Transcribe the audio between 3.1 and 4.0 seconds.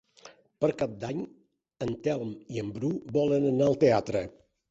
volen anar al